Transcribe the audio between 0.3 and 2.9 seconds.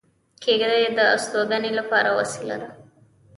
کېږدۍ د استوګنې لپاره وسیله ده